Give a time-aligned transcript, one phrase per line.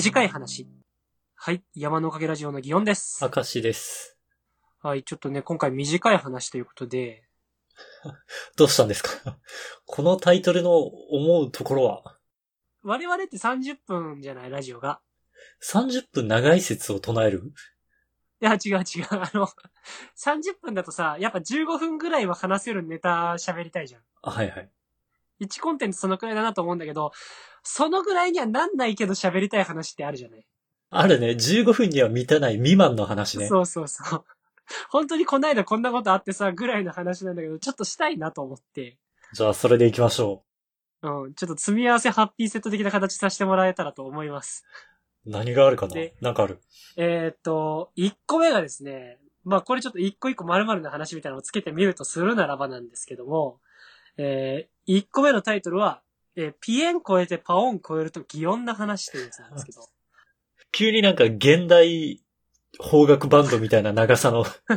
[0.00, 0.68] 短い話。
[1.34, 1.60] はい。
[1.74, 3.18] 山のおかげラジオの祇園です。
[3.34, 4.16] 明石です。
[4.80, 5.02] はい。
[5.02, 7.24] ちょっとね、今回短い話ということで、
[8.56, 9.36] どうしたんですか？
[9.86, 12.16] このタイトルの思うところは、
[12.84, 14.50] 我々って30分じゃない？
[14.50, 15.00] ラジオが。
[15.64, 17.52] 30分長い説を唱える？
[18.40, 19.06] いや、違う違う。
[19.10, 19.48] あの、
[20.16, 24.02] 30分だとさ、やっぱ15分ぐらいは話せるネタ喋りたいじゃん。
[24.22, 24.70] あはいはい。
[25.40, 27.12] 1コンテンツそのくらいだなと思うんだけど、
[27.62, 30.44] そのぐらいにはなんないけど喋りたい話ってあるじゃない、
[30.90, 31.30] あるね。
[31.30, 33.46] 15分には満たない未満の話ね。
[33.46, 34.24] そうそうそう。
[34.90, 38.98] 本当にこないだこんなことあってさ、ぐらいの話なんだけど、ちょっとしたいなと思って。
[39.32, 40.44] じゃあ、それで行きましょ
[41.02, 44.64] うん、ちょっと積み合わせハッピーセット的な形させてもらえたらと思います。
[45.26, 45.30] う。
[45.30, 45.94] 何があるかな？
[45.94, 46.60] でなんかある？
[46.96, 53.60] えーっと、1個目がですね、まあこれちょっと一個一個丸々の話みたいなのをつけてみるとするならばなんですけども、
[54.16, 56.02] えー、1個目のタイトルは、
[56.36, 59.86] えーピエン超えてパオン超えると擬音な話というやつなんですけど、
[60.72, 62.22] 急になんか現代
[62.78, 64.44] 邦楽バンドみたいな長さの、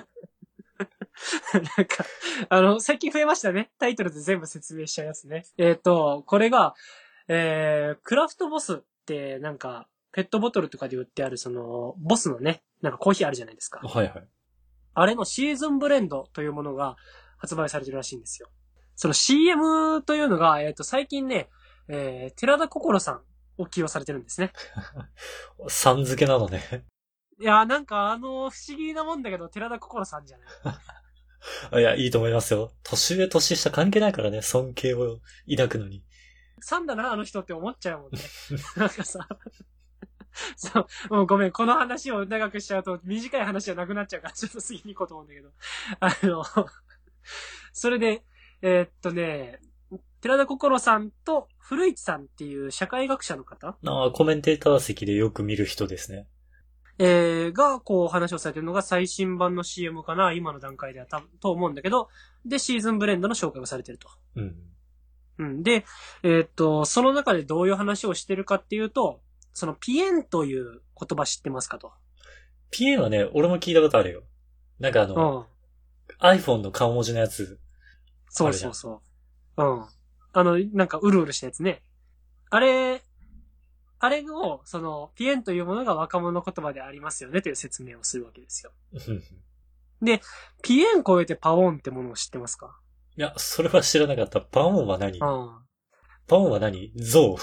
[1.77, 2.05] なんか、
[2.50, 3.72] あの、最近増えましたね。
[3.77, 5.45] タイトルで全部説明しちゃうやつね。
[5.58, 6.73] えーっと、これが、
[7.28, 13.80] えー、クラフトボスってなんか、ペットボトルとかで売ってあるその、ボスのね、なんかコーヒーあるじゃないですか。
[13.80, 14.28] はいはい。
[14.94, 16.97] あれのシーズンブレンドというものが
[17.38, 18.50] 発売されてるらしいんですよ。
[18.95, 21.50] その CM というのが、えっ、と、最近ね、
[21.88, 23.22] えー、寺田心さん
[23.58, 24.53] を起用されてるんですね。
[25.67, 26.86] さん付けなのね。
[27.39, 30.47] いやー、なんかあの、不思議なもんだけど、寺田心さんじゃない
[31.72, 32.72] あ いや、いいと思いますよ。
[32.84, 34.42] 年上、年下関係ないからね。
[34.42, 35.19] 尊敬を
[35.50, 36.03] 抱くのに。
[36.59, 38.19] さんだな、あの人って思っちゃうもんね。
[38.78, 39.28] なんかさ、
[40.56, 45.52] そう、もうごめん、この話を長くしちゃうと短い話じゃなくなっちゃうから、ちょっと次に行こうと思うんだけど。
[46.00, 46.45] あの、
[47.73, 48.23] それで、
[48.61, 49.59] えーっとね、
[50.21, 56.27] 寺田心さんと古市さんっていう社会学者の方ああ、コメンテーター席でよく見る人ですね。
[56.99, 62.09] えー、が、こう話をされてるのが最新版の CM かな今の段階では多分と思うんだけど、
[62.45, 64.07] で、シーズンブレンドの紹介をされてると。
[64.35, 64.55] うん。
[65.39, 65.63] うん。
[65.63, 65.85] で、
[66.21, 69.21] えーっと、その中でどういう話をしてるかっていうと、
[69.53, 71.91] そのピエンという言葉知ってますかと。
[72.69, 74.21] ピエンはね、俺も聞いたことあるよ。
[74.79, 75.45] なんかあうの、ん。
[76.19, 77.59] iPhone の顔文字のやつ。
[78.34, 79.02] そうそうそ
[79.58, 79.64] う。
[79.64, 79.86] うん。
[80.34, 81.84] あの、なんかうるうるしたやつね。
[82.50, 83.02] あれ、
[84.00, 88.72] あれを、その、ピエンというものが若者言葉でありますよねという説明をするわけですよ。
[88.94, 89.24] うん
[90.64, 92.75] ピエン超えてパオンってものを知ってますか？
[93.18, 94.42] いや、それは知らなかった。
[94.42, 95.19] パオンは何？
[95.19, 95.22] う
[96.25, 96.92] パオンは何？
[96.96, 97.36] ゾ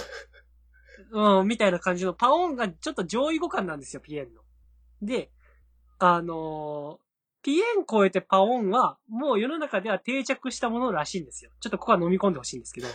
[1.13, 1.19] ウ。
[1.21, 1.39] ん。
[1.41, 4.43] うん、みたいな感じの、パオンがちょっと上位互換なんですよ、ピエンの。
[5.03, 5.31] で、
[5.99, 7.08] あのー
[7.43, 11.51] ピエン超えてパオンは、もう世の中では定着したものらしいんですよ。
[11.61, 12.89] ちょっとここは飲み込んでほしいんですけど。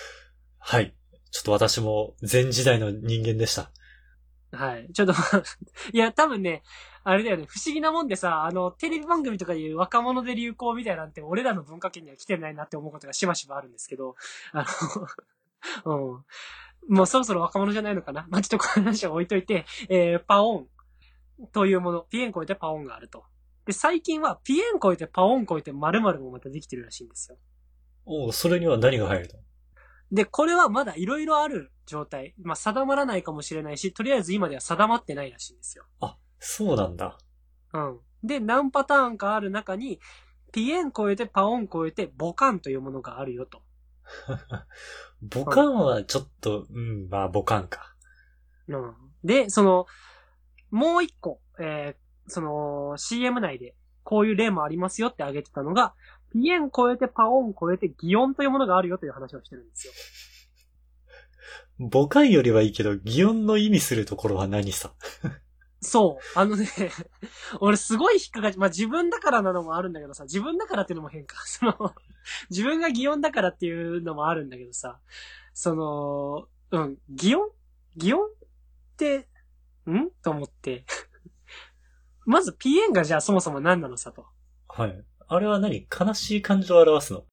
[0.58, 0.94] はい。
[1.30, 3.70] ちょっと私も前時代の人間でした。
[4.52, 4.88] はい。
[4.92, 5.14] ちょっと、
[5.92, 6.62] いや、多分ね、
[7.04, 14.14] あれだよね、不思議なもんでさ、あの、テレビ番組とかいう若者で流行みたいなんて、俺らの文化圏には来てないなって思うことがしばしばあるんですけど、
[14.52, 14.64] あ
[15.84, 16.18] の、 う
[16.90, 16.94] ん。
[16.96, 20.68] もうそろそろ若者じゃないのかなまあ、ちょっとこの話は置いといて、えー、パオン
[21.52, 23.24] というもの、ピエン超えてパオンがあると。
[23.66, 27.38] で、最近はピエン超えてパオン超えて〇〇もまたできてるらしいんですよ。
[28.04, 29.38] おうそれには何が入るの？
[30.10, 32.34] で、これはまだ色々ある状態。
[32.42, 35.84] まあ、定まらないかもしれないし、とりあえず今では定まってないらしいんですよ。
[36.00, 37.16] あ、そうなんだ。
[37.72, 38.00] うん。
[38.22, 40.00] で、何パターンかある中に、
[40.52, 43.62] ピエン超えてパオン超えてボカンというものがあるよと。
[45.22, 47.94] ボカンはちょっと、うん、まあボカンか。
[48.68, 48.94] うん。
[49.24, 49.86] で、その、
[50.70, 53.74] もう一個、えーその CM 内で
[54.04, 55.94] こういう例もありますよって挙げてたのが、
[56.32, 59.92] ピエン超えてパオン超えて擬音というものがあるよという話をしてるんですよ。
[61.78, 64.92] ボカンよりはいいけど、擬音の意味するところは何さ？
[65.80, 66.38] そう。
[66.38, 66.68] あのね、
[67.60, 71.36] 俺すごい引っかかっまあ、自分だからなのもあるんだけどさ、自分だからっていうのも変か。
[71.44, 71.94] その、
[72.50, 75.00] 自分が擬音だからっていうのもあるんだけどさ、
[75.52, 77.50] その、うん、擬音
[77.96, 78.28] 擬音っ
[78.96, 79.28] て、
[79.90, 80.10] ん？
[80.22, 80.84] と思って。
[82.24, 84.26] まず、ピエンがじゃあそもそも何なのさと。
[84.68, 85.04] はい。
[85.28, 85.86] あれは何？
[85.88, 87.24] 悲しい感情を表すの？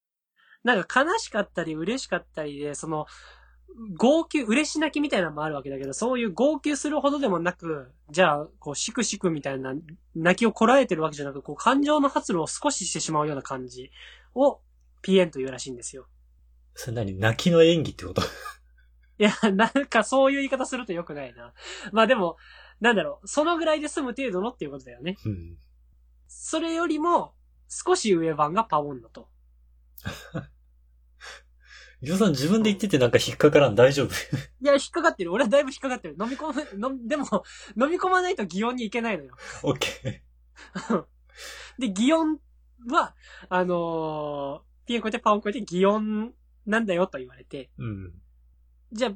[0.64, 3.06] なんか悲しかったり嬉しかったりで、その、
[3.96, 9.74] 号泣、嬉し泣きみたいなのもあるわけだけど、そういう号泣するほどでもなく、じゃあ、こう、しくしくみたいな、
[10.16, 13.90] 泣きをこらえてるわけじゃなく、こう、感情の発露を少ししてしまうような感じ
[14.34, 14.60] を、
[15.02, 16.06] ピエンというらしいんですよ。
[16.74, 17.14] それ何？
[17.14, 18.22] 泣きの演技ってこと？
[18.22, 18.24] い
[19.22, 21.52] や、なんかそういう言い方すると良くないな。
[21.92, 22.36] まあでも、
[22.80, 25.16] なんだろう、そのぐらいで済む程度のっていうことだよね。
[25.24, 25.58] うん。
[26.28, 27.34] それよりも、
[27.68, 29.28] 少し上版がパオンだと。
[32.02, 34.14] ギョさん自分で言っててなんか引っかからん大丈夫？
[34.62, 35.32] いや、引っかかってる。
[35.32, 36.16] 俺はだいぶ引っかかってる。
[36.18, 37.44] 飲み込む、 のでも、
[37.76, 39.36] 飲み込まないと擬音にいけないのよ。
[39.62, 40.22] オッケ
[41.78, 42.40] で、擬音
[42.88, 43.14] は、
[43.50, 46.34] あのー、ピン超えてパンを超えて擬音
[46.66, 47.82] なんだよと言われて、ー。
[47.82, 48.22] うん。
[48.92, 49.12] じゃあ、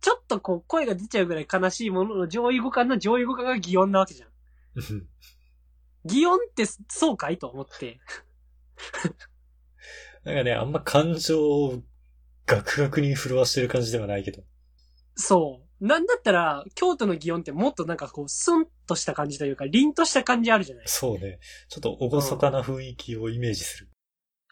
[0.00, 4.28] ちょっとこう、声が出ちゃうぐらい悲しいものの上位互換の上位互換が擬音なわけじゃん。
[4.76, 5.06] うん
[6.04, 8.00] 擬音ってそうかいと思って。
[10.24, 11.82] なんかね、あんま感情を
[12.46, 14.42] ガクガクに震わしてる感じではないけど。
[15.14, 15.86] そう。
[15.86, 21.38] なんだったら、京都の擬音ってもっとなんかこう、スンとした感じというか、凛とした感じあるじゃないそうね。
[21.68, 23.90] ちょっと厳かな雰囲気をイメージする。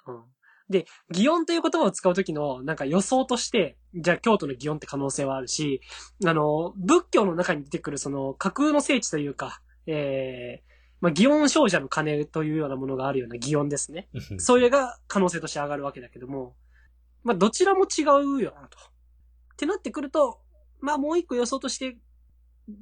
[0.06, 0.25] うん。
[0.71, 5.81] で、擬音という言葉を使うときの、なんか予想として、じゃあ京都の擬音って可能性はあるし、
[6.25, 10.69] あの、仏教の中に出てくるその架空の聖地というか、えー、
[11.00, 14.08] まあ、擬音少女の鐘というようなものがあるような擬音ですね。
[14.31, 16.55] うんそれが可能性として上がるわけだけども、
[17.25, 18.79] まあ、どちらも違うよなと。
[18.79, 20.40] ってなってくると、
[20.81, 21.96] まあ、もう一個予想として、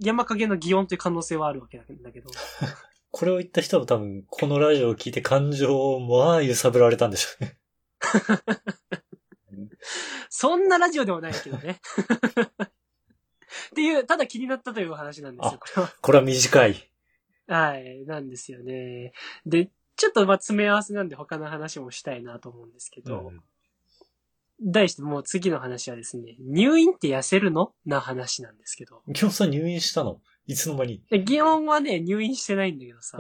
[0.03, 2.31] 山影の擬音という可能性はあるわけだけど。
[3.13, 7.59] これを言った人は多分、このラジオを聞いて感情をまあ揺さぶられたんでしょうね。
[10.29, 11.81] そんなラジオではないけどね。
[12.61, 12.69] っ
[13.75, 15.93] ていう、ただ気になったという話なんですよ、これは。
[16.01, 16.91] これは短い。
[17.49, 19.13] はい、なんですよね。
[19.45, 23.41] で、ちょっとまあ詰め合わせなんで他の話もしたいなと思うんですけど、うん
[24.59, 27.75] 題してもう次の話はですね、入院って痩せるの？
[27.85, 29.03] な話なんですけど。
[29.07, 30.23] ギョンさん入院したの？
[30.47, 31.03] いつの間に？
[31.11, 33.19] で祇園はね、入院してないんだけどさ、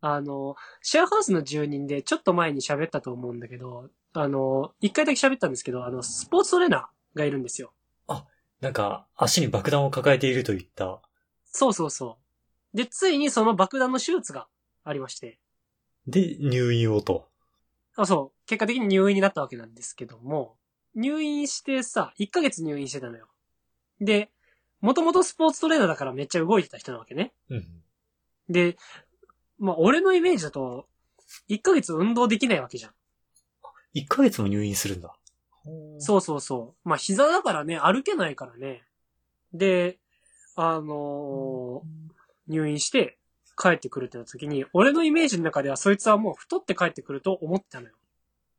[0.00, 7.72] あの、シェアハウスの住人でちょっと前に喋ったと思うんだけど、あの、一回だけ喋ったんですけど、あの、スポーツトレーナーがいるんですよ。
[8.62, 11.02] なんか、足に爆弾を抱えているといった。
[11.44, 12.16] そうそうそ
[12.72, 12.76] う。
[12.76, 14.46] で、ついにその爆弾の手術が
[14.84, 15.40] ありまして、
[16.06, 17.28] で、入院をと。
[17.96, 20.56] あそう、結果的に入院になったわけなんですけども、
[20.94, 23.26] 入院してさ、1ヶ月入院してたのよ。
[24.00, 24.30] で、
[24.80, 27.32] もともとスポーツトレーナーだからめっちゃ動いてた人なわけね。
[27.50, 27.82] うん。
[28.48, 28.76] で、
[29.58, 30.86] まあ、俺のイメージだと、
[31.48, 32.92] 1ヶ月運動できないわけじゃん。
[33.94, 35.14] 1ヶ月も入院するんだ。
[35.98, 36.88] そうそうそう。
[36.88, 38.82] まあ、膝だからね、歩けないからね。
[39.52, 39.98] で、
[40.56, 42.12] あのー
[42.48, 43.18] 入院して
[43.56, 47.94] 帰ってくるってなった時に、俺のイメージの中ではそいつはもう太って帰ってくると思ってたのよ。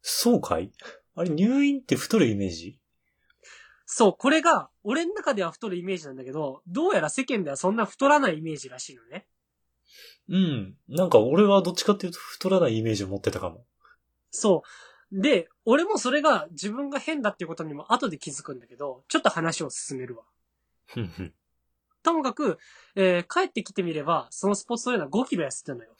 [0.01, 0.71] そうかい？
[1.15, 2.79] あれ、入院って太るイメージ？
[3.85, 9.27] そう、これが、俺の中では太るイメージなんだけど、どうやら世間ではそんな太らないイメージらしいのね。
[10.29, 10.75] うん。
[10.87, 13.65] なんか俺はどっちかっていうと太らないイメージを持ってたかも。
[14.31, 14.67] そう。
[15.13, 20.23] で、俺もそれが自分が変だっていうことにも後で気づくんだけど、ちょっと話を進めるわ。
[22.01, 22.57] ともかく、
[22.95, 25.95] えー帰ってきてみれば、そのスポーツトレーナー5キロ痩せてたのよ。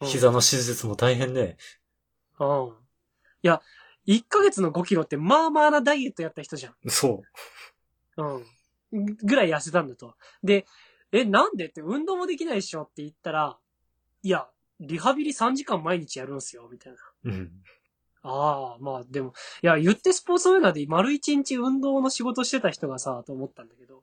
[0.00, 1.56] う ん膝の手術も大変ね。
[2.38, 2.68] うん。
[2.68, 2.72] い
[3.42, 3.62] や、
[4.06, 6.74] 1ヶ月の5キロってまあまあなダイエットやった人じゃん。
[6.90, 7.22] そ
[8.18, 8.46] うん。
[8.92, 10.14] ぐらい痩せたんだと。
[10.42, 10.66] で、
[11.12, 13.58] え、なんでって運動もできないでしょって言ったら、
[14.22, 14.48] いや、
[14.82, 16.98] リハビリ3時間毎日やるんすよ、みたいな。
[17.24, 17.28] う。
[17.28, 17.50] うん。
[18.24, 19.32] ああ、まあでも、
[19.62, 24.02] いや、言ってスポーツトレーナーで丸1日運動の仕事してた人がさ、と思ったんだけど。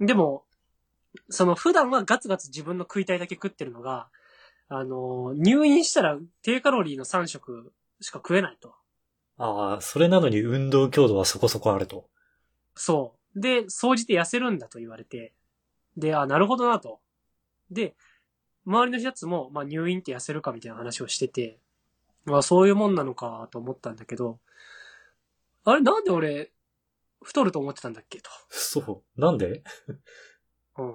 [0.00, 0.44] でも、
[1.28, 4.08] その普段はガツガツ自分の食いたいだけ食ってるのが、
[4.68, 8.74] あの、入院したら低カロリーの3食しか食えないと。
[9.36, 12.08] ああ、それなのに運動強度はそこそこあると。
[12.74, 13.40] そう。
[13.40, 15.34] で、総じて痩せるんだと言われて。
[15.96, 17.00] で、あ、なるほどなと。
[17.70, 17.94] で、
[18.66, 21.58] 周りのやつも、まあ入院って痩せるかみたいな話をしてて、
[22.24, 24.38] まあそういうもんなのかと思ったんだけど、
[25.64, 26.52] あれなんで俺、
[27.22, 28.30] 太ると思ってたんだっけと。
[28.50, 29.20] そう。
[29.20, 29.62] なんで？
[30.78, 30.94] うん。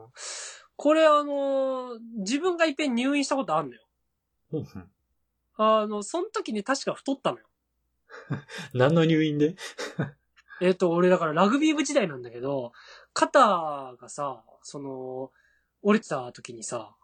[0.76, 3.82] これあのー自分がいっぺん入院したことあるのよ。
[4.52, 4.92] うんうん
[5.60, 7.46] あの、その時に確か太ったのよ。
[8.76, 9.56] 何の入院で？
[10.62, 12.74] えっ、と、俺だからラグビー部時代なんだけど、
[13.14, 15.32] 肩がさ、その、
[15.82, 16.96] 折れてた時にさ。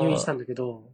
[0.00, 0.90] 入院したんだけど、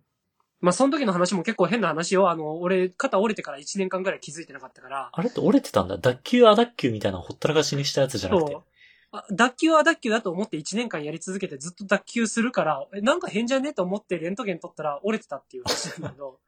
[0.60, 2.30] まあ、その時の話も結構変な話よ。
[2.30, 5.98] あの、俺、肩折れてから1年間ぐらい気づいてなかったから、あれって折れてたんだ？
[5.98, 8.62] 脱臼、ア脱臼みたいなのほったらかしにしたやつじゃなくてそう。
[9.10, 13.72] あ脱臼は脱臼だと思って1年間やり続けてずっと脱臼するから、え、なんか変じゃね？
[13.72, 16.40] と思ってレントゲン取ったら折れてたっていう話なんだけど、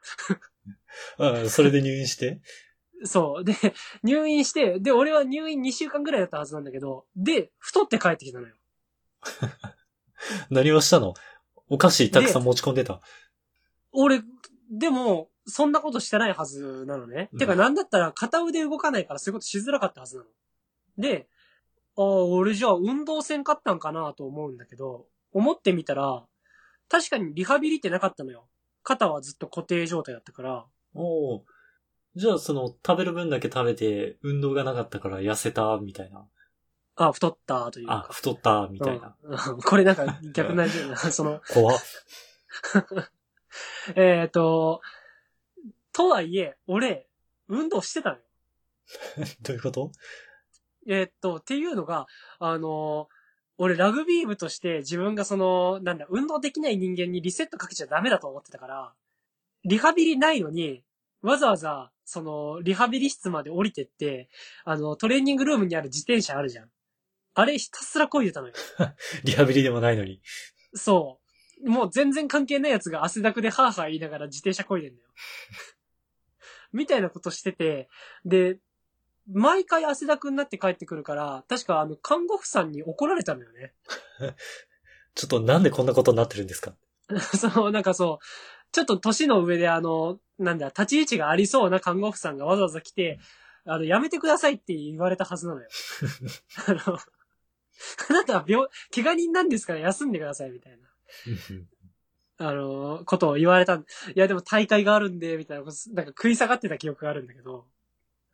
[1.18, 2.40] うん、それで入院して？
[3.04, 3.44] そう。
[3.44, 3.54] で、
[4.02, 8.54] 入院して、で、俺は入院2週間ぐらいだったはずなんだけど、で、太って帰ってきたのよ。
[10.50, 11.14] 何をしたの？
[11.70, 13.00] お菓子たくさん持ち込んでた。
[13.92, 14.22] 俺、
[14.70, 17.30] でも、そんなことしてないはずなのね。
[17.32, 20.28] うんてか、なんだったら片腕動かないからそういうことしづらかったはずなの。
[20.98, 21.28] で、
[21.96, 26.24] ああ、俺じゃあ運動せんかったんかなと思うんだけど、思ってみたら、
[26.88, 28.48] 確かにリハビリってなかったのよ。
[28.82, 31.44] 肩はずっと固定状態だったから、おお。
[32.16, 36.26] じゃあ、その、食べる分だけ食べて、運動がなかったから痩せた、みたいな。
[37.02, 38.12] あ、太ったというあ、か。
[38.12, 39.16] 太った、みたいな。
[39.22, 41.78] うんうんこれなんか逆なじゃな その、怖っ。
[43.96, 44.82] えっ、と、
[45.92, 47.08] とはいえ、俺、
[47.48, 48.22] 運動してたのよ。
[49.42, 49.92] どういうこと？
[50.86, 52.06] えーっと、っていうのが、
[52.38, 53.08] あの、
[53.56, 58.94] 俺ラグビー部として自分がその、なんだ、運動できない人間にリセットかけちゃダメだと思ってたから、
[59.64, 60.82] リハビリないのに、
[61.22, 64.28] わざわざ、その、リハビリ室まで降りてって、
[64.64, 66.70] あの、トレーニングルームにある自転車あるじゃん。
[67.34, 68.54] あれひたすら漕いでたのよ。
[69.24, 70.20] リハビリでもないのに。
[70.74, 71.20] そ
[71.64, 71.68] う。
[71.68, 75.08] もう全然関係ないやつが汗だくでハーハー言いながら自転車漕いでんだよ。
[76.72, 77.88] みたいなことしてて、
[78.24, 78.58] で、
[79.32, 83.74] 毎回汗だくになって帰ってくるから、確かあの、看護婦さんに怒られたのよね。
[85.14, 86.74] ちょっとなんでこんなことになってるんですか？
[87.36, 88.24] そう、なんかそう、
[88.72, 93.18] ちょっと年の上であの、なんだ、立ち位置がありそうな看護婦さんがわざわざ来て、
[93.66, 95.68] あの、やめてくださいって言われたはずなのよ。
[96.66, 96.98] あの、
[98.08, 100.88] あなたは病、怪我人なんですから休んでくださいみたいな。
[102.38, 103.74] あの、ことを言われた。
[103.74, 103.84] い
[104.14, 107.66] や、でも大会があるんで、みたいな、なんか食い下がってた記憶があるんだけど、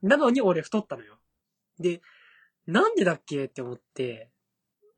[0.02, 1.18] なのに俺太ったのよ。
[1.80, 2.00] で、
[2.66, 4.30] なんでだっけって思って、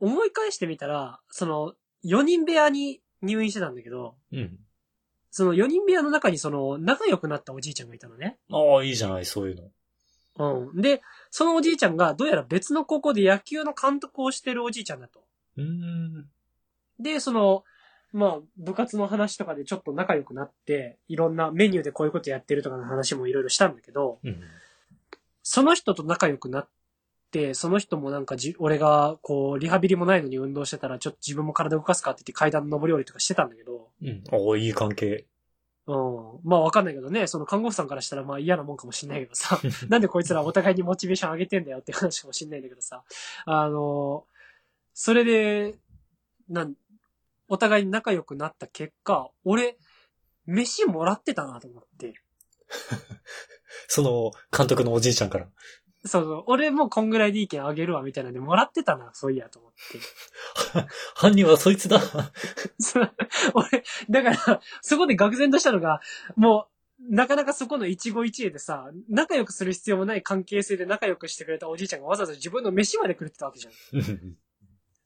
[0.01, 1.75] 思い返してみたら、その、
[2.05, 4.59] 4人部屋に入院してたんだけど、うん。
[5.31, 8.39] その4人部屋の中にその、仲良くなったおじいちゃんがいたのね。
[8.51, 9.71] ああ、いいじゃない、そういうの。
[10.39, 10.81] うん。
[10.81, 15.21] で、そのおじいちゃんがどうやら別の高校で野球の監督をしてるおじいちゃんだと。
[15.57, 16.29] うーん。
[17.01, 17.65] で、その、
[18.13, 24.41] まあ、部活の話とかでちょっと仲良くなって、いろんなメニューでこういうことやってるとかの話もいろいろしたんだけど、うん。
[25.43, 26.69] その人と仲良くなっ
[27.31, 34.25] て、その人もなんかじ、俺がこう、リハビリもないのに運動してたら、ちょっと自分も体動かすかって言って階段登り降りとかしてたんだけど、うん。
[34.33, 35.27] おいい関係。
[35.89, 36.41] うん。
[36.45, 43.03] まあわかんないけどね、その看護婦さんからしたらまあ嫌なもんかもしんないけどさ、 なんでこいつらお互いにモチベーション上げてんだよって話かもしんないんだけどさ、
[43.47, 44.27] あの、
[44.93, 45.77] それで、
[46.51, 46.75] なん、
[47.49, 49.79] お互いに仲良くなった結果、俺、
[50.45, 52.15] 飯もらってたなと思って。
[53.89, 55.49] その、監督のおじいちゃんから。
[56.09, 60.87] そうそう、俺もこんぐらいで意見あげるわみたいなんでもらってたな、そういやと思って。
[61.15, 62.01] 犯人はそいつだ。
[62.79, 63.13] そう
[63.55, 66.01] 俺、だから、そこで愕然としたのが、
[66.37, 66.69] も
[67.11, 73.73] う、なかなかそこの一期一会でさ、仲良くする必要もない関係性で仲良くしてくれたおじいちゃんがわざわざ自分の飯までくれてたわけじゃん。
[73.99, 74.37] うん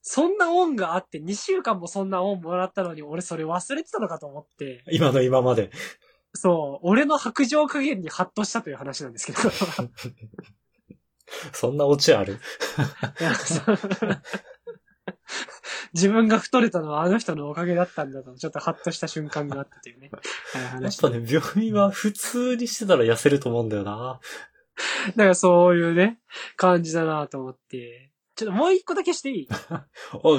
[0.04, 5.70] そんな恩があって、2週間もそんな恩もらったのに、俺それ忘れてたのかと思って、今の今まで。
[6.34, 9.38] そう、俺の白状加減にハッとしたという話なんですけど。
[11.52, 12.38] そんなオチある？
[15.94, 20.10] 自分が太れたのはあの人のおかげだったんだと、ちょっとハッとした瞬間があったというね。
[20.52, 24.20] はいやっ話ぱね、病院は普通にしてたら痩せると思うんだよな。
[25.08, 26.18] だからそういうね、
[26.56, 28.10] 感じだなと思って。
[28.34, 29.48] ちょっともう一個だけしていい？
[29.50, 29.86] あ、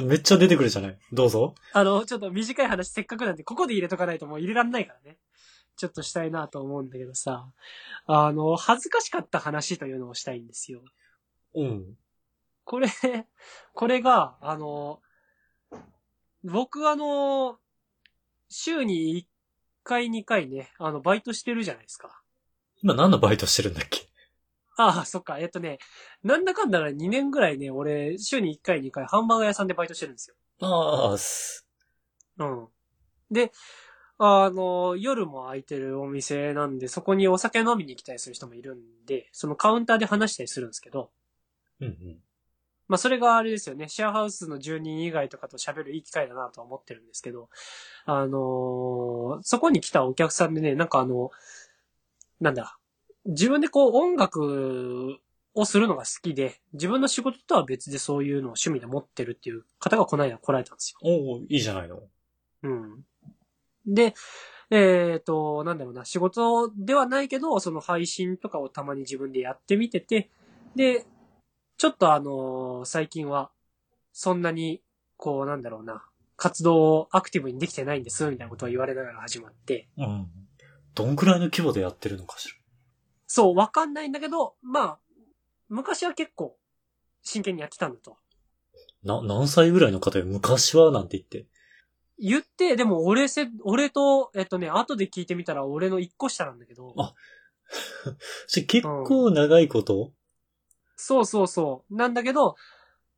[0.04, 0.98] めっちゃ出てくるじゃない？
[1.12, 1.54] どうぞ。
[1.74, 5.20] あの、ちょっと短い話せっかくなんで、ここで入れとかないともう入れらんないからね。
[5.76, 7.52] ちょっとしたいなと思うんだけどさ。
[8.06, 10.82] あの、恥ずかしかった話というのをしたいんですよ。
[11.56, 11.98] うん。
[12.64, 12.88] これ、
[13.74, 15.02] これが、あの、
[16.44, 17.58] 僕あの、
[18.50, 19.26] 週に1
[19.84, 22.22] 回2回ね、あの、バイトしてるじゃないですか。
[22.82, 24.08] 今何のバイトしてるんだっけ？
[24.76, 25.40] ああ、そっか。
[25.40, 25.78] えっとね、
[26.24, 30.36] なんだかんだ2年ぐらいね、俺、週に1回2回ハンバーガー屋さんでバイトしてるんですよ。
[30.62, 31.68] ああ、す
[32.38, 32.68] うん。
[33.32, 33.52] で、
[34.18, 41.10] あの、夜も空いてるお店なんで、そこにお酒飲みに来たりする人もいるんで、そのカウンターで話したりするんですけど、
[41.80, 42.18] うんうん。
[42.88, 47.50] まあそれがあれですよね、シェアハウスの住人以外とかと喋るいい機会だなとは思ってるんですけど、
[48.06, 51.32] あのそこに来たお客さんでね、なんかあの、
[52.40, 52.78] なんだ、
[53.26, 55.18] 自分でこう音楽
[55.56, 61.00] をするのが好きで、自分の仕事とは別でそういうのを趣味で持ってるっていう方がこの間来られたんですよ。
[61.02, 62.02] おおいいじゃないの。
[62.64, 63.06] うん。
[63.86, 64.14] で、
[64.70, 70.30] えっ、と、なんだろうな、仕事ではないけど、その配信とかをたまに自分でやってみてて、
[70.76, 71.06] で、
[71.78, 73.52] ちょっとあの最近は、
[74.14, 74.82] そんなに、
[75.18, 76.06] こう、なんだろうな、
[76.38, 80.28] 活動をアクティブにできてないんです、みたいなことを言われながら始まって、うん。
[80.96, 82.56] どんくらいの規模でやってるのかしら？
[83.28, 85.00] そう、わかんないんだけど、まあ、
[85.70, 86.58] 昔は結構、
[87.22, 88.18] 真剣にやってたんだと。
[89.04, 90.26] な、何歳ぐらいの方よ？
[90.26, 91.48] 昔はなんて言って。
[92.26, 97.14] 言って、でも俺せ、俺と、えっとね、後で聞いてみたら俺の一個下なんだけど、あ
[98.48, 100.14] し結構長いこと、
[100.96, 101.96] そうそうそう。
[101.96, 102.56] なんだけど、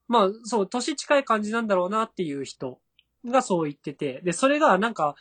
[0.07, 2.79] まあ、そう、年近い感じなんだろうなっていう人
[3.25, 5.15] がそう言ってて、で、それがなんか、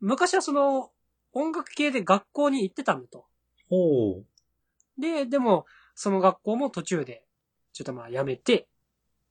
[0.00, 0.90] 昔はその、
[1.32, 3.26] 音楽系で学校に行ってたんだと。
[3.68, 4.22] おー。
[4.96, 7.24] で、でも、その学校も途中で、
[7.72, 8.68] ちょっとまあ辞めて、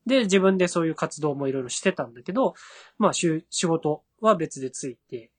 [0.07, 2.55] で、自分でそういう活動もいろいろしてたんだけど、
[2.97, 5.31] まあ、仕事は別でついて、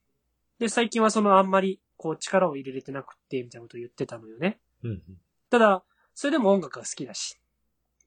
[0.59, 4.59] で、最近はそのあんまり、こう力を入れれてなくって、みたいなことを言ってたのよね。
[4.83, 5.01] うんうん。
[5.49, 5.83] ただ、
[6.13, 7.37] それでも音楽が好きだし。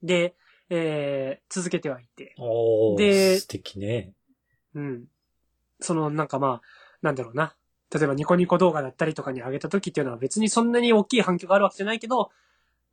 [0.01, 0.35] で、
[0.69, 2.33] えー、続けてはいて。
[2.39, 2.97] おー。
[2.97, 4.13] で素敵ね。
[4.73, 5.05] うん。
[5.79, 6.61] その、なんかまあ、
[7.01, 7.55] なんだろうな。
[7.93, 12.31] 例えばニコニコ動画だったりとかに上げた時っていうのは別にそんなに大きい反響があるわけじゃないけど、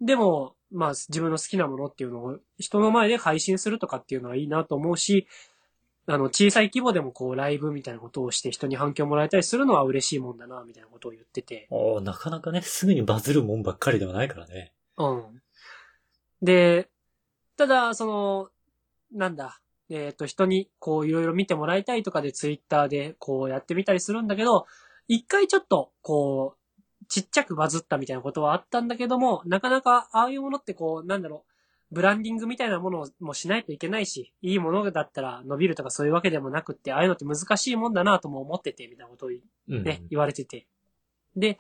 [0.01, 5.27] でも、まあ自分の好きなものっていうのを人の前で配信するとかっていうのはいいなと思うし、
[6.07, 11.69] あの、小さい規模でもこうライブみたいなことをして人に反響もらえたりするのは嬉しいもんだな、みたいなことを言ってて。
[11.71, 14.73] おー、なかなかね、すぐにバズるもんばっかりではないからね。
[14.97, 15.43] うん。
[16.43, 16.89] で、
[17.57, 18.49] ただ、その、
[19.13, 24.67] なんだ、えっ、と、人にこういろいろ見てもらいたいとかでツイッターでこうやってみたりするんだけど、
[25.09, 26.60] 一回ちょっとこう、
[27.09, 31.45] ちっちゃくバズったみたいなことはあったんだけども、なかなかああいうものってこう、なんだろ
[31.91, 39.83] う、ブランディングみたいなものもしないといけないし、いいものだったら伸びるとかそういうわけでもなくって、ああいうのって難しいもんだなとも思ってて、みたいなことをうん。
[39.83, 40.67] ね、言われてて。
[41.37, 41.59] で、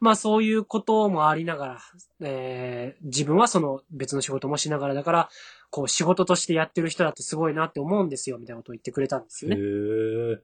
[0.00, 1.78] まあそういうこともありながら、
[2.20, 5.28] えー自分はその別の仕事もしながらだから、
[5.70, 9.60] こう仕事としてやってる人だってすごいなって思うんですよ、みたいなことを言ってくれたんですよへね。
[9.62, 10.38] ー。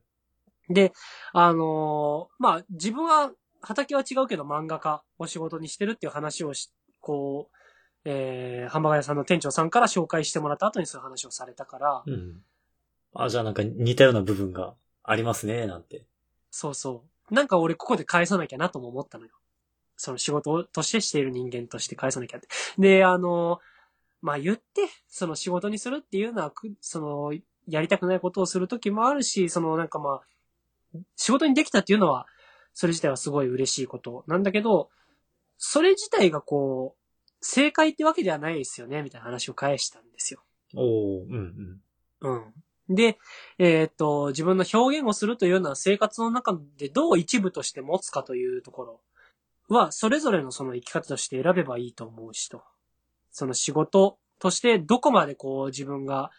[0.70, 0.92] で、
[1.32, 7.56] あのーまあ自分は畑は違うけど漫画家を仕事にしてるっていう話をし、こう、
[8.04, 12.42] えー、ハンバーガー屋さんの店長さんから紹介してもらった後にそういう話をされたから、うん。
[13.14, 16.06] あ、じゃあなんか似たような部分がありますね、なんて。
[16.50, 17.34] そうそう。
[17.34, 19.32] なんか俺ここで返さなきゃなとも思ったのよ。
[19.96, 22.48] その仕事としてしている人間として返さなきゃって。
[22.78, 23.60] で、あの、
[24.22, 27.34] まあ、言って、その仕事にするっていうのは、くその、
[27.68, 32.26] やりたくないことをするときもあるし、そのなんかまあ、仕事にできたっていうのは、
[32.72, 34.90] それ自体はすごい嬉しいことなんだけど、
[35.58, 37.00] それ自体がこう、
[37.42, 40.42] 正解ってわけではないですよね、みたいな話を返したんですよ。
[40.74, 41.80] おー、うん
[42.22, 42.30] うん。
[42.32, 42.34] う
[42.92, 42.94] ん。
[42.94, 43.18] で、
[43.58, 49.00] えーっと、自分の表現をするというのは生活の中でどう一部として持つかというところ
[49.68, 52.62] は、それぞれのその生き方として選べばいいと思うしと。
[53.30, 56.30] その仕事としてどこまでこう自分が、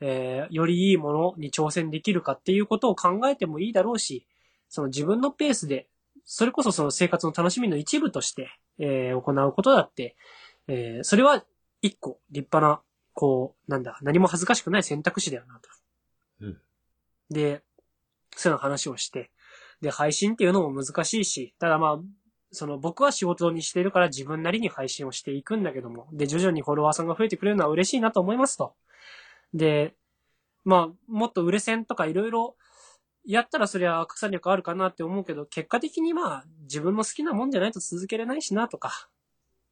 [0.00, 4.26] えーよりいいものに挑戦できるかっていうことを考えてもいいだろうし、
[4.70, 5.88] その自分のペースで、
[6.24, 10.16] それこそその生活の楽しみの一部として、えー行うことだって、
[10.68, 11.44] えーそれは
[11.82, 12.80] 一個立派な、
[13.12, 15.68] こう、なんだ、何も恥ずかしくない選択肢だよなと。
[16.40, 16.60] うん
[17.30, 17.62] で、
[18.36, 19.30] そういうの話をして、
[19.80, 21.98] で、配信っていうのも難しいし、ただまあ、
[22.52, 28.74] その僕は仕事にしてるから自分なりに配信をしていくんだけども、で、徐々にフォロワーさんが増えてくれるのは嬉しいなと思いますと。
[29.54, 29.94] で、
[30.64, 32.56] まあ、もっと売れ線とかいろいろ
[33.30, 39.08] やったらそりゃ拡散力あるかなって思うけど、結果的にまあ、自分の好きなもんじゃないと続けれないしなとか。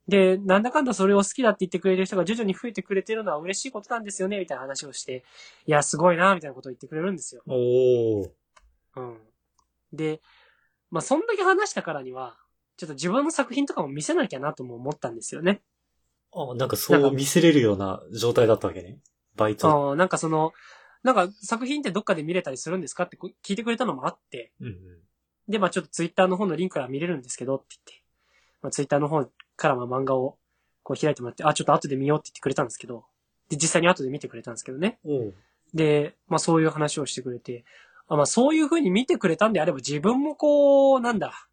[0.07, 5.25] で、なんだかんだそれを好きだって言ってくれる人が徐々に増えてくれてるのは嬉しいことなんですよね、みたいな話をして、
[5.66, 7.42] いや、すごいな、みたいなことを言ってくれるんですよ。
[7.47, 8.31] おー。
[8.97, 9.18] うん。
[9.92, 10.21] で、
[10.90, 12.38] まあ、そんだけ話したからには、
[12.77, 15.62] ちょっと自分の作品とかも見せなきゃなとも思ったんですよね。
[16.33, 18.99] あ、なんかそう見せれるような状態だったわけね。
[19.35, 19.92] バイト。
[19.92, 20.53] あなんかその、
[21.02, 24.74] なんか作品ってどっかで見れたりするんですかってこ聞いてくれたのもあって、うんうん。
[25.48, 28.02] で、まあちょっとツイッターの方のリンクから見れるんですけどって言って、
[28.62, 29.24] まあツイッターの方
[29.56, 30.37] からまあ漫画を
[30.82, 33.04] こう開いてもらって、あ、ちょっと後で見ようって言ってくれたんですけど、
[33.48, 34.98] で、実際に後で見てくれたんですけどね。
[35.74, 37.64] で、まあそういう話をしてくれて、
[38.08, 41.47] あまあそういう風に見てくれたんであれば自分もこう、なんだ、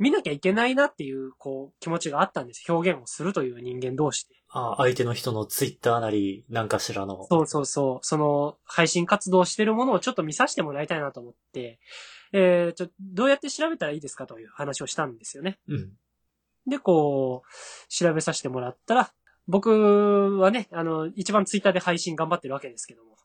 [0.00, 2.64] 見なきゃいけないなっていう、こう、気持ちがあったんです。
[2.72, 4.34] 表現をするという人間同士で。
[4.48, 7.26] あ、相手の人のツイッターなり、なんかしらの。
[7.28, 8.06] そうそうそう。
[8.06, 11.78] その、配信活動してるものをちょっと見させてもらいたいなと思って、
[12.32, 15.58] えー、ちょ、どうやって調べたらいいですかという話をしたんですよね。
[15.68, 15.92] うん。
[16.66, 19.12] で、こう、調べさせてもらったら、
[19.48, 23.16] 僕はね、あの、一番ツイッターで配信頑張ってるわけですけども、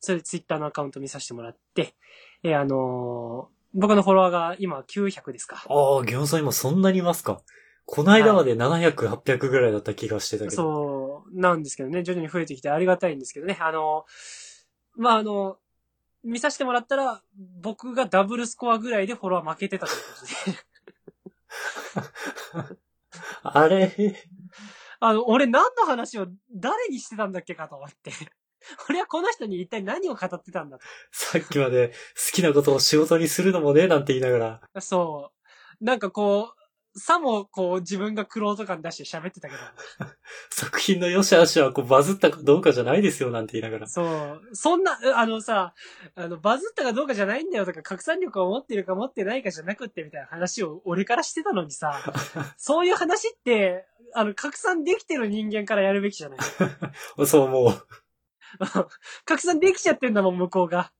[0.00, 1.94] それでツイッターのアカウント見させてもらって、
[2.42, 5.64] えーあのー僕のフォロワーが今900ですか。
[5.68, 7.42] ああ、ギョンさん今そんなにいますか？
[7.86, 10.56] こないだまで700、800ぐらいだった気がしてたけど。
[10.56, 14.06] そう、なんですけどね、徐々に増えてきてありがたいんですけどね、あの、
[14.96, 15.58] まあ、あの、
[16.22, 17.20] 見させてもらったら、
[17.60, 20.08] 僕がダブルスコアぐらいでフォロワー負けてたというこ
[22.54, 22.76] とで。
[23.42, 23.92] あれ？
[25.00, 28.12] あの、俺何の話を誰にしてたんだっけかと思って。
[28.88, 30.78] 俺はこの人に一体何を語ってたんだ
[31.10, 31.94] さっきまで好
[32.32, 34.60] きなことを仕事にするのもね、なんて言いながら。
[34.72, 34.80] と。
[34.80, 35.32] そ
[35.80, 35.84] う。
[35.84, 36.64] なんかこう、
[36.96, 39.60] さもこう自分がクロート感出して喋ってたけど。
[40.50, 43.88] 作品の良し悪しはこうバズったかどうかじゃないですよなんて言いながら。
[43.88, 44.40] そう。
[44.52, 45.74] そんな、うあのさ、
[46.14, 52.00] あの、バズったかどうかじゃないんだよとか、拡散力を持ってるか持ってないかじゃなくってみたいな話を俺からしてたのにさ、
[52.56, 56.38] そういう話って、あの、拡散できてる人間からやるべきじゃない。
[57.26, 58.03] そう思う。
[59.24, 60.92] 拡散できちゃってんだもん、向こうが。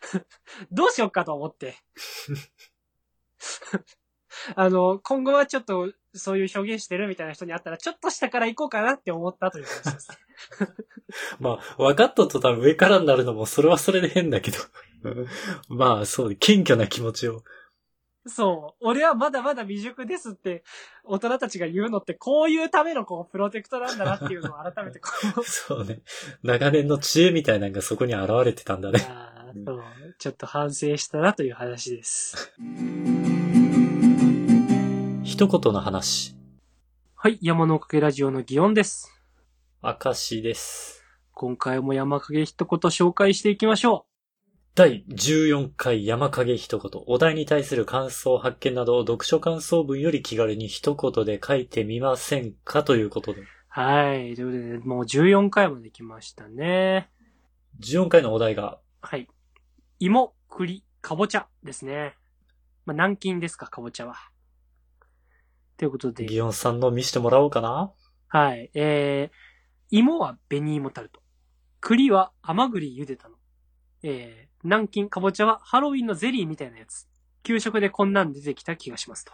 [0.70, 1.76] どうしよっかと思って。
[4.56, 10.08] あの、今後はちょっと、そういう表現してるみたいな人に会ったら、ちょっと下から行こうかなって思ったという話です。
[11.40, 14.58] まあ、分かった途端上からになるのもそれはそれで変だけど。
[15.68, 17.42] まあ、そう、謙虚な気持ちを。
[18.26, 18.86] そう。
[18.86, 20.64] 俺はまだまだ未熟ですって、
[21.04, 26.00] 大人たちが言うのって、こういうためのこう、プロテクトなんだなっていうのを改めてこう、 そうね。
[26.42, 29.06] 長年の知恵みたいなのがそこに現れてたんだね。
[29.08, 29.34] あー
[29.66, 29.82] そう
[30.18, 32.52] ちょっと反省したなという話です。
[35.22, 36.34] 一言の話。
[37.14, 39.12] はい、山のおかげラジオの祇園です。
[39.82, 41.04] 明石です。
[41.32, 44.06] 今回も山かげ一言紹介していきましょ
[44.76, 47.02] 第14回山影一言。
[47.06, 53.42] お題に対する感想、発見などを読書感想文より気軽に一言で書いてみませんかということで。
[53.42, 53.44] う。
[53.68, 54.34] はい。
[54.34, 57.08] ということで、もう14回まで来ましたね。
[57.84, 59.28] 14回のお題が、はい。
[60.00, 62.16] 芋、栗、かぼちゃですね。
[62.84, 64.16] まあ、南京ですか、かぼちゃは。
[65.76, 66.26] ということで。
[66.26, 67.92] ギオンさんの見してもらおうかな
[68.26, 68.72] はい。
[68.74, 69.34] えー、
[69.90, 71.20] 芋は紅芋タルト。
[71.80, 73.33] 栗は甘栗茹でたの。
[74.06, 77.08] えー、南京かぼちゃはハロウィンのゼリーみたいなやつ。
[77.42, 79.32] 給食でこんなん出てきた気がしますと。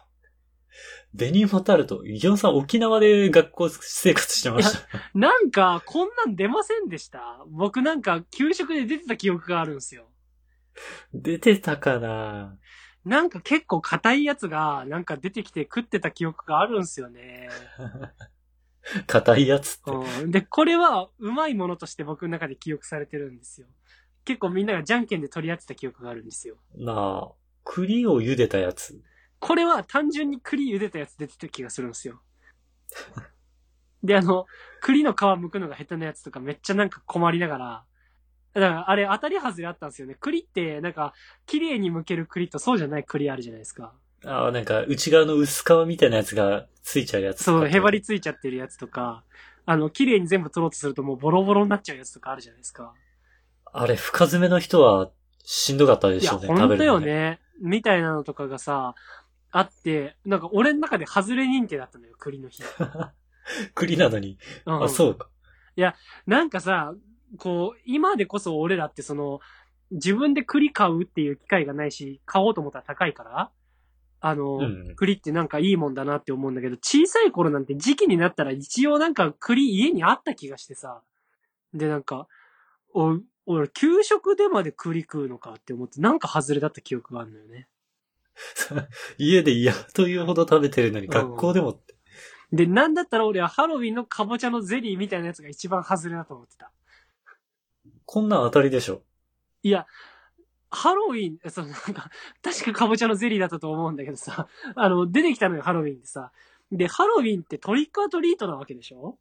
[1.13, 2.05] ベニモタルト。
[2.05, 4.81] ギオンさん沖縄で学校生活してました。
[5.13, 7.45] なんか、こんなん出ませんでした？
[7.49, 10.09] 僕なんか、給食で出てた記憶があるんですよ。
[11.13, 12.57] 出てたかな？
[13.05, 17.49] なんか結構硬いやつが、なんか出てきて食ってた記憶があるんですよね。
[19.09, 19.91] 硬いやつって。
[19.91, 20.31] うん。
[20.31, 23.67] で、これは、うまいものとして僕の中で記憶されてるんですよ。
[24.31, 26.55] 結構みんながじゃんけんで取り合ってた記憶があるんですよ。
[26.77, 26.93] な
[27.25, 27.33] あ、
[27.65, 29.03] 栗を茹でたやつ。
[29.41, 32.23] これは単純に栗茹でたやつ出てた気がするんですよ。
[34.05, 34.47] で、あの、
[34.81, 37.85] 栗の皮剥くのが下手なやつとかめっちゃなんか困りながら、
[38.53, 40.17] だからあれ当たり外れあったんですよね。
[40.21, 41.13] 栗ってなんか
[41.47, 43.95] 綺麗に剥ける栗とそうじゃない栗あるじゃないですか。
[44.25, 47.43] ああ、なんか内側の薄皮みたいなやつがついちゃうやつ。
[47.43, 49.25] そう、へばりついちゃってるやつとか、
[49.67, 52.93] あの、綺麗に全部取ろうとするともうボロボロになっちゃうやつとかあるじゃないですか。
[53.73, 55.11] あれ、深爪の人は
[55.45, 56.47] しんどかったでいや、しょうね。
[56.49, 57.01] ほんと食べるのよ。
[57.01, 57.41] ね。
[57.61, 58.95] みたいなのとかがさ、
[59.51, 62.63] あって、なんか俺の中で外れ認定だったのよ、栗の日。
[63.75, 64.39] 栗なのに。
[64.67, 65.29] うんあ、そうか。
[66.27, 66.95] なんかさ、
[67.39, 69.41] こう、今でこそ俺らってその、
[69.91, 73.51] 自分で栗買うっていう機会がないし、買おうと思ったら高いから、
[74.21, 81.03] あの、うん栗ってなんかいいもんだなって思うんだけど、小さい頃なんて時期になったら一応なんか栗家にあった気がしてさ、
[81.73, 82.29] でなんか、
[82.93, 83.19] お、
[83.53, 87.69] 俺、給食でまで栗食うのかって思って、なんか外れだった記憶があるのよね。
[89.19, 91.97] 家で嫌というほど食べてるのにうん学校でもって。
[92.53, 96.73] で、なんだったら俺はハロウィンのかぼちゃのゼリーみたいなやつが一番外れだと思ってた。
[98.07, 99.03] こんなん当たりでしょ。
[99.63, 99.87] いや、
[100.71, 102.11] ハロウィン、そのなんか、
[102.43, 106.33] 確かかぼちゃのゼリーだったと思うんだけどさ、あの、出てきたのよ、ハロウィンってさ。
[106.73, 109.19] で、ハロウィンってトリックアトリートなわけでしょ？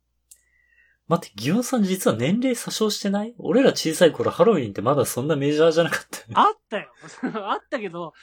[1.09, 3.33] 待って、ギオンさん実は年齢詐称してない？
[3.39, 6.33] 俺ら小さい頃ハロウィンってまだそんなメジャーじゃなかったよね。
[6.35, 6.93] あったよ。
[7.49, 8.13] あったけど、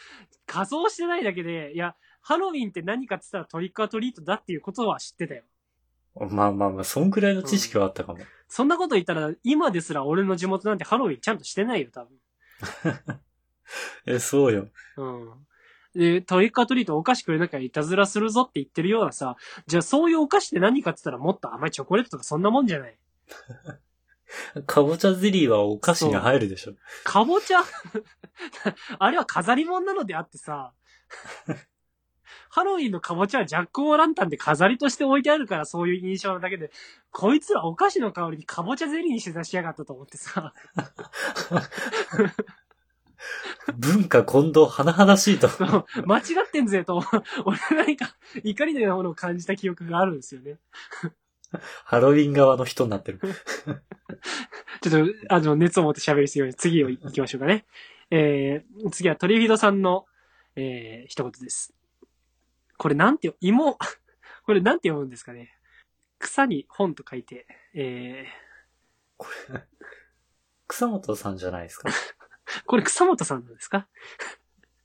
[0.47, 5.43] 仮装してないだけで、いや、ハロウィンって何かって言ったらトリックアトリートだっていうことは知ってたよ。
[6.15, 8.21] まあまあまあ、そんくらいの知識はあったかも。
[8.49, 12.19] そんなこと言ったら、今ですら俺の地元なんてハロウィンちゃんとしてないよ、多分。
[14.07, 14.69] え、そうよ。
[14.97, 15.47] うん。
[15.97, 22.99] で、トリックアトリートお菓子くれなきゃいたずらするぞって言ってるようなさ、じゃあそういうお菓子って何かって言ったらもっと甘いチョコレートとかそんなもんじゃない。
[24.67, 26.73] かぼちゃゼリーはお菓子に入るでしょ。
[27.05, 27.63] かぼちゃ？
[28.99, 30.73] あれは飾り物なのであってさ、
[32.51, 36.71] ハロウィンのかぼちゃはジャックオーランタンで飾りとして置いてあるからそういう印象なだけで、
[37.13, 40.53] こいつらお菓子の香りにかぼちゃゼリーにして出しやがったと思ってさ、
[43.79, 45.49] 文化混同、甚だしいと。
[46.07, 47.03] 間違ってんぜと、
[47.45, 50.59] 俺何か怒りのようなものを感じた記憶があるんですよね。
[51.85, 53.21] ハロウィン側の人になってる。
[54.81, 57.65] ちょっと、あの、熱を持って喋りすぎように次を行きましょうかね。
[58.11, 60.07] えー、次はトリフィドさんの、
[60.57, 61.73] えー、一言です。
[62.77, 63.79] これなんてよ、芋、
[64.45, 65.57] これなんて読むんですかね。
[66.19, 68.27] 草に本と書いて、え
[69.17, 69.63] これ、
[70.67, 71.91] 草本さんじゃないですか？
[72.47, 73.89] ー、 これ草本さんなんですか？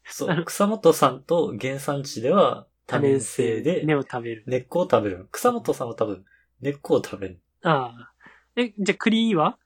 [0.05, 4.43] そう、草本さんと原産地では多年生で根を食べる。
[4.47, 5.27] 根っこを食べる。
[5.31, 6.25] 草本さんは多分
[6.59, 7.41] 根っこを食べる。
[7.63, 8.11] ああ。
[8.55, 9.57] え、じゃあ栗は？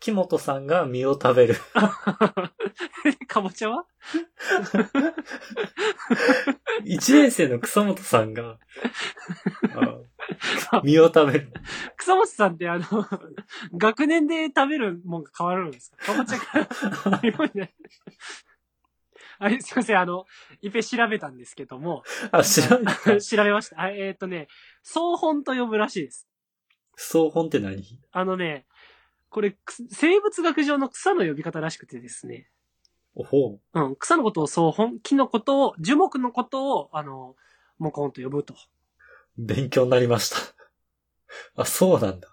[0.00, 1.56] 木本さんが実を食べる。
[3.26, 3.86] かぼちゃは？
[6.84, 8.58] 一年生の草本さんが、
[9.74, 9.98] あ
[10.84, 11.52] 実を食べる。
[11.96, 12.84] 草本さんってあの、
[13.76, 16.12] 学年で食べるもんが変わるんですか？
[16.12, 16.58] かぼちゃか
[17.10, 17.32] ら日
[19.38, 20.26] あれ、すいません、あの、
[20.62, 22.02] いっぺん調べたんですけども。
[22.30, 22.94] あ、知らない。
[23.22, 23.80] 調べました。
[23.80, 24.48] あえっ、とね、
[24.82, 26.28] 総本と呼ぶらしいです。
[26.96, 27.82] 総本って何？
[28.12, 28.66] あのね、
[29.30, 32.48] これ、く生物学上の草の呼び方らしくてですね。
[33.16, 33.80] おほう。
[33.80, 37.34] うん、草のことを総本、木のことを、樹木のことを、あの、
[37.78, 38.54] モコンと呼ぶと。
[39.36, 40.36] 勉強になりました。
[41.62, 42.28] あ、そうなんだ。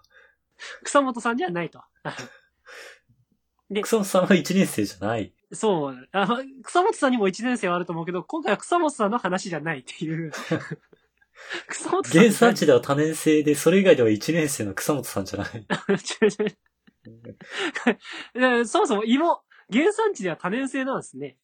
[0.84, 1.82] 草本さんじゃないと。
[3.70, 5.34] で草本さんは一年生じゃない。
[5.52, 6.08] そう。
[6.12, 6.28] あ
[6.62, 10.32] 草本さんにも一年生はあると思うけど、今回は草本さんの話じゃないっていう。
[11.68, 12.20] 草本さん。
[12.20, 15.66] 原産地では多年生で、それ以外では一年生の草本さんじゃない。
[18.66, 21.38] そもそも芋、原産地では多年生なんですね。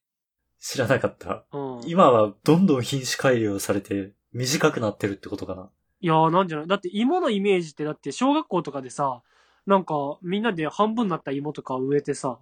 [0.61, 1.45] 知らなかった。
[1.53, 1.87] うん。
[1.87, 5.69] い今はどんどん品種改良されて短くなってるってことかな？
[6.01, 6.67] やーなんじゃない？
[6.69, 9.23] だって芋のイメージってだって小学校とかでさ、
[9.67, 12.39] なんかみんなで半分になった芋とかを植えてさ、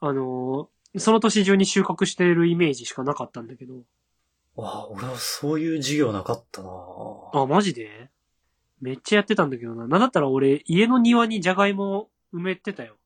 [0.00, 3.74] あのーその年中に収穫してるイメージしかなかったんだけど。
[4.56, 6.68] わあ、俺はそういう授業なかったな
[7.32, 8.10] あ、マジで？
[8.80, 9.86] めっちゃやってたんだけどな。
[9.86, 12.96] なんだったら俺、家の庭にじゃがいも埋めてたよ。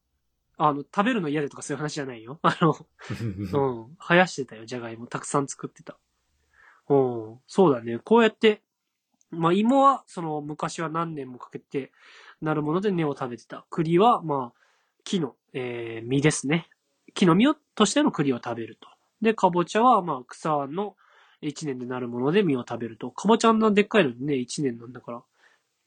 [0.56, 2.38] あの、食べるの嫌でとかそういう話じゃないよ。
[2.40, 2.74] あの、
[3.52, 3.96] うん。
[3.98, 5.06] 生やしてたよ、じゃがいも。
[5.06, 5.98] たくさん作ってた。
[6.88, 7.40] うん。
[7.46, 7.98] そうだね。
[7.98, 8.62] こうやって、
[9.30, 11.92] まあ、芋は、その、昔は何年もかけて
[12.40, 13.66] なるもので根を食べてた。
[13.70, 14.60] 栗は、まあ、
[15.04, 16.68] 木の、えー、実ですね。
[17.14, 18.88] 木の実を、としての栗を食べると。
[19.22, 20.96] で、かぼちゃは、まあ、草の
[21.40, 23.10] 一年でなるもので実を食べると。
[23.10, 25.22] かぼちゃあんなでっかいのにね、一年なんだから。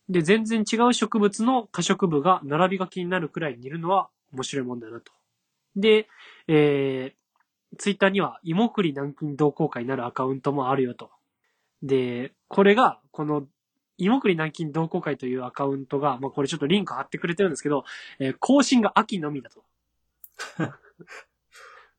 [0.10, 5.12] で、全然違う植物の可食部が並びが気になるくらいにいるのは面白いもんだなと。
[5.75, 6.07] で、
[6.47, 7.27] えー、
[7.77, 11.12] ツイッターには芋栗南京同好会になるアカウントもあるよと。
[11.84, 13.47] で、これが、この、
[13.97, 17.84] 芋栗南京同好会というアカウントが、まあこれちょっとリンク貼ってくれてるんですけど、
[18.19, 19.63] えー更新が秋のみだと。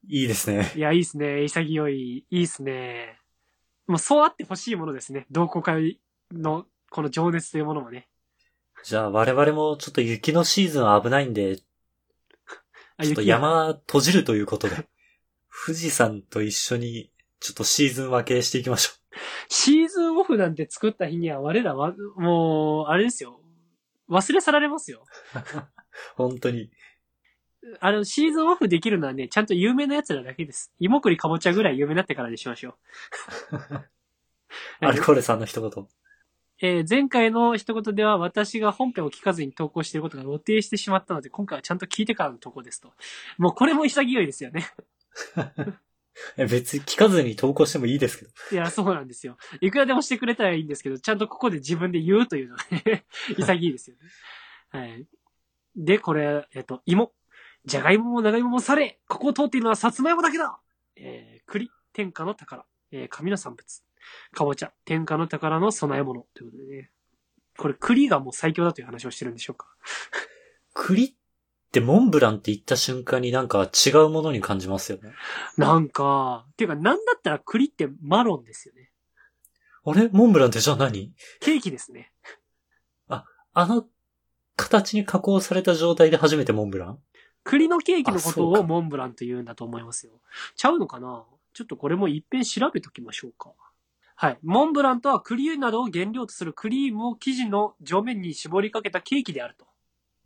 [0.09, 0.73] いいですね。
[0.75, 1.45] いや、いいっすね。
[1.45, 2.25] 潔い。
[2.31, 3.21] いいっすね。
[3.87, 5.27] もうそうあってほしいものですね。
[5.31, 5.99] 同好会
[6.33, 8.09] のこの情熱というものもね。
[8.85, 11.59] じゃあ我々もちょっと雪のシーズンは危ないんで、
[12.97, 14.89] あちょっと山閉じるということで、
[15.67, 18.91] 富士山と一緒にちょっとシーズン分けしていきましょ
[19.49, 23.41] シーズンオフなんて作った日には我らは、もう、あれですよ。
[24.09, 25.05] 忘れ去られますよ。
[25.35, 25.39] う。
[26.17, 26.71] 本当に。
[27.81, 30.73] あの、シーズンオフできるのはね、ちゃんと有名な奴らだけです。
[30.79, 32.77] 芋栗かぼちゃぐらい有名になってからにしましょう。
[34.87, 35.89] アルコールさんの一言。
[36.61, 42.93] えー前回の一言では私が本編を聞かずに投稿していることが露呈してしまったので、今回はちゃんと聞いてからの投稿ですと。
[43.37, 44.67] もうこれも潔いですよね。
[46.37, 48.31] え別に聞かずに投稿してもいいですけど。
[48.53, 49.37] いや、そうなんですよ。
[49.61, 53.07] いくらでもしてくれたらいいんですけど、ちゃんとここで自分で言うというのがね、
[53.39, 54.03] 潔いですよね。
[54.71, 55.07] はい。
[55.77, 57.13] で、これ、えっと、芋。
[57.65, 60.59] じゃがいもも長芋もされ、ここを通っているのはさつまいもだけだ
[60.97, 62.65] えー、栗、天下の宝。
[62.91, 63.83] えー、神の産物。
[64.33, 66.27] かぼちゃ、天下の宝の供え物。
[66.35, 66.91] ということでね。
[67.57, 69.69] これ、栗がもう最強だという話をしてるんでしょうか。
[70.75, 71.15] 栗っ
[71.71, 75.13] てモンブランって言った瞬間になんか違うものに感じますよね。
[75.57, 78.91] なんか、っていうか、なんだったら栗ってマロンですよね。
[79.85, 80.09] あれ？
[80.13, 81.13] モンブランってじゃあ何？
[81.41, 82.13] ケーキですね。
[83.09, 83.87] あの
[84.55, 86.99] 形に加工された状態で初めてモンブラン？
[87.45, 90.13] 栗のケーキのことをモンブランと言うんだと思いますよ。
[90.57, 91.25] ちゃうのかな？
[91.55, 93.53] ちょっとこれも一遍調べときましょうか。
[94.15, 94.39] はい。
[94.43, 99.65] モンブランとは栗などを原料とするクリームを生地の上面に絞りかけたケーキであると。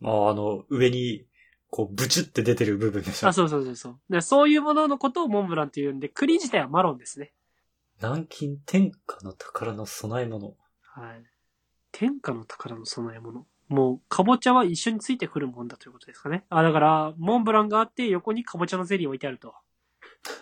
[0.04, 1.24] ああの、上に、
[1.72, 3.32] こう、ブチュって出てる部分でしょあ、。
[3.32, 3.98] そうそうそうそう。
[4.10, 7.32] でそういうもののことをモンブランと言うんで、栗自体はマロンですね。
[8.02, 10.54] 南京天下の宝の供え物。
[10.82, 11.24] はい。
[11.90, 13.46] 天下の宝の供え物。
[13.68, 16.44] もう、かぼちゃは一緒についてくるもんだということですかね。
[16.50, 19.54] あ、だから、モンブランがあって、横にかぼちゃのゼリー置いてあると。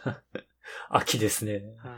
[0.91, 1.63] 秋ですね。
[1.79, 1.97] は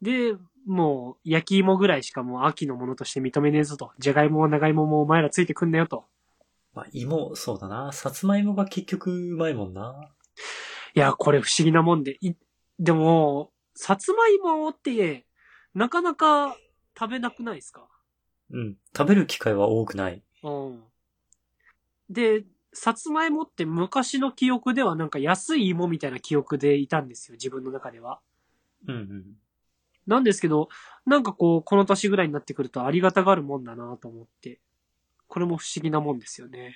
[0.00, 0.02] い。
[0.02, 3.92] で、もう、焼き芋ぐらいしかもう秋のものとして認めねえぞと。
[3.98, 6.06] じゃがいもも長芋もお前らついてくんなよと。
[6.76, 7.90] まあ、芋、そうだな。
[7.92, 10.12] さつまいもが結局うまいもんな。
[10.94, 12.18] いや、これ不思議なもんで。
[12.20, 12.34] い、
[12.78, 15.26] でも、さつまいもって、
[15.72, 16.54] なかなか
[16.98, 17.88] 食べなくないですか？
[18.50, 18.76] うん。
[18.94, 20.22] 食べる機会は多くない。
[20.42, 20.84] うん。
[22.10, 28.20] で、さつまいもって昔の記憶ではなんか安い芋みたいな記憶でいたんですよ、自分の中では。
[28.86, 29.24] うんうん。
[30.06, 30.68] なんですけど、
[31.06, 34.60] なんかこう、この年ぐらいになってくるとありがたがるもんだなと思って。
[35.28, 36.74] これも不思議なもんですよね。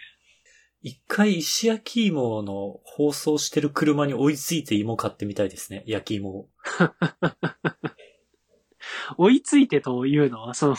[0.83, 5.85] 一回石焼き芋の放送してる車に追いついて芋買ってみたいですね。
[5.87, 6.49] 焼き芋を。
[9.19, 10.77] 追いついてというのは、その、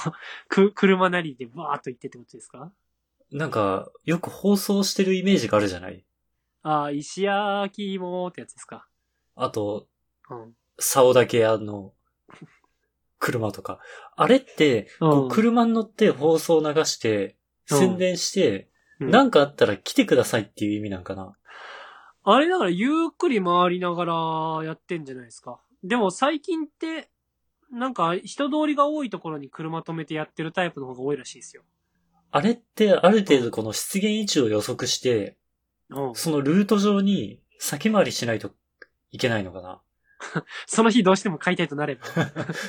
[0.47, 2.73] く、車なりでバーっと行ってってことですか？
[3.31, 6.03] なんか、よく放送してるイメージがあるじゃない？
[6.63, 8.87] ああ、石焼き芋ってやつですか。
[9.35, 9.87] あと、
[10.29, 10.55] うん。
[10.79, 11.93] 竿だけ屋の
[13.19, 13.79] 車とか。
[14.15, 17.33] あれって、こうんう車に乗って放送を流して、うん
[17.77, 18.71] 宣伝して、うん
[19.09, 21.33] なんかあったら来てくださいっていう意味なんかな。
[22.23, 24.05] あれだからゆっくり回りなが
[24.59, 25.59] らやってんじゃないですか。
[25.83, 27.09] でも最近って、
[27.71, 31.63] なんか人通りが多いところに車止めてやってるタイプの方が多いらしいですよ。
[32.29, 35.35] あれってある程度この出現位置を予測して、
[35.89, 36.15] うん。
[36.15, 38.51] そのルート上に先回りしないと
[39.09, 39.81] いけないのかな。
[40.67, 42.05] その日どうしても買いたいとなれば。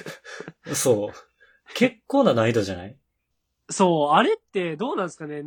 [0.74, 1.74] そう。
[1.74, 2.96] 結構な難易度じゃない？
[3.72, 5.42] そう、あれってどうなんですかね？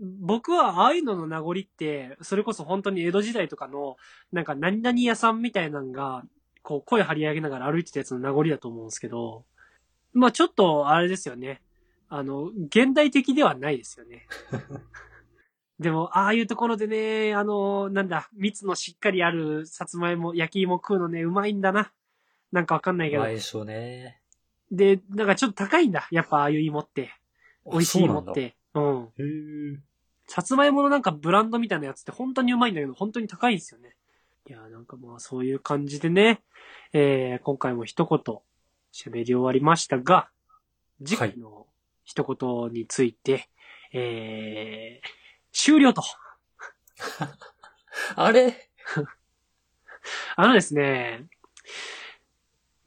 [0.00, 3.96] 僕はああいうのの名残って、それこそ本当に江戸時代とかの、
[4.32, 6.22] なんか何々屋さんみたいなのが、
[6.62, 9.44] こう声張り上げながら歩いてたやつの名残だと思うんですけど、
[10.12, 11.62] まあちょっとあれですよね。
[12.08, 14.26] あの、現代的ではないですよね。
[15.78, 21.92] でも、ああいうところでね、あの、なんだ、蜜のしっかりあるさつまいも、焼き芋食うのね、うまいんだな。
[22.50, 23.22] なんかわかんないけど。
[23.22, 24.20] 相性ね。
[24.72, 26.08] で、なんかちょっと高いんだ。
[26.10, 27.12] やっぱああいう芋って。
[27.72, 28.56] 美味しい芋って。
[28.74, 28.82] うん。
[28.82, 29.82] そうなん
[30.30, 33.96] さつまいものなんかブランドみたいなやつって本当にうまいんだけど、本当に高いんですよね。
[34.46, 36.42] いやーなんかまあそういう感じでね、
[36.92, 38.18] えー、今回も一言
[38.92, 40.28] 喋り終わりましたが、
[41.04, 41.66] 次回の
[42.04, 43.48] 一言について、
[43.92, 45.08] えー、
[45.52, 46.02] 終了と。
[48.14, 48.70] あれ？
[50.36, 51.26] あのですね、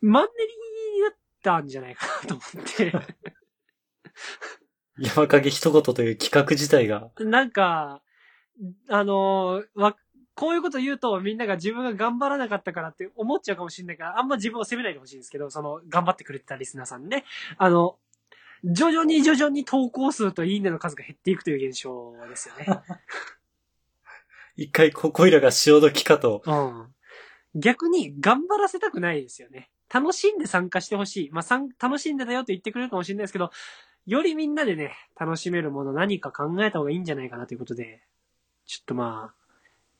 [0.02, 2.94] マンネリだったんじゃないかなと思って。
[5.02, 7.10] 山影一言という企画自体が。
[7.20, 8.02] なんか、
[8.90, 9.96] あのーわ、
[10.36, 17.26] こういうこと言うとみんなが自分が頑張らなかったからって思っちゃうかもしれないから、あんま自分を責めないでほしいんですけど、その、頑張ってくれてたリスナーさんね。
[17.58, 17.98] あの、
[18.64, 22.82] 徐々に徐々に投稿数といいねの数が減っていくという現象ですよね。
[24.56, 26.44] 一回ここいらが潮時かと。
[26.46, 26.88] うん。
[27.56, 29.70] 逆に頑張らせたくないですよね。
[29.94, 31.30] 楽しんで参加してほしい。
[31.32, 33.52] まあ、さん楽しんでたよと言ってくれるかもしれないですけど、
[34.06, 38.02] よりみんなでね、楽しめるもの何か考えた方がいいんじゃないかなということで、
[38.66, 39.54] ちょっとまあ、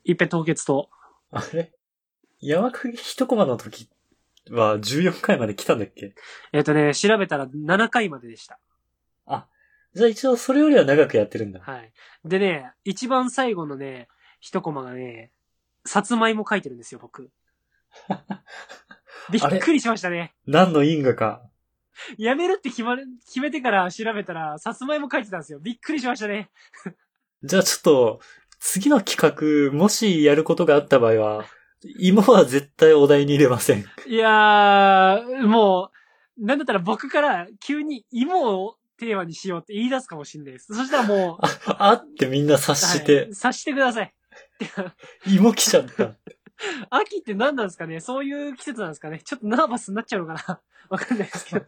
[0.04, 0.90] 一遍凍結と、
[1.32, 1.72] あれ？
[2.40, 3.88] 山影一コマの時
[4.50, 6.16] は14回まで来たんだっけ？
[6.52, 8.60] えっ、とね、調べたら7回まででした。
[9.94, 11.60] じゃあ一応それよりは長くやってるんだ。
[11.60, 11.92] はい。
[12.24, 14.08] でね、一番最後のね、
[14.40, 15.32] 一コマがね、
[15.86, 17.30] さつまいも書いてるんですよ、僕。
[19.32, 20.34] びっくりしましたね。
[20.48, 21.42] 何の因果か。
[22.18, 25.60] やめるって決まる、決めてから調べたら、さつまいも書いてたんですよ。
[25.60, 26.50] びっくりしましたね。
[27.44, 28.20] じゃあちょっと、
[28.60, 31.46] 次の企画、もしやることがあった場合は、
[31.98, 33.86] 芋は絶対お題に入れません。
[34.06, 35.92] いやー、も
[36.38, 40.74] う、なんだったら僕から急に芋をテーマにしようって言い出すかもしれないです。
[40.74, 44.14] そしたらもう、 あ、あってみんな察して、はい察してください。
[45.26, 46.16] 芋来ちゃった。
[46.90, 48.00] 秋って何なんですかね？
[48.00, 49.20] そういう季節なんですかね？
[49.20, 50.62] ちょっとナーバスになっちゃうのかな？
[50.90, 51.66] わかんないですけど。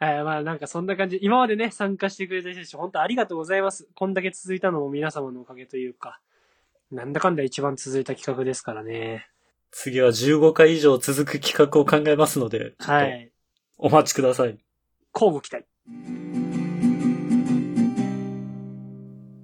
[0.00, 1.18] はい、まあなんかそんな感じ。
[1.22, 3.88] 今までね、参加してくれた人たち、本当ありがとうございます。
[3.94, 6.20] こんだけ続いたのも皆様のおかげというか、
[6.90, 9.28] なんだかんだ一番続いた企画ですからね。
[9.70, 13.32] 次は15回以上続く企画を考えますので、はい。
[13.76, 14.58] お待ちください。
[15.14, 16.63] 交互期待。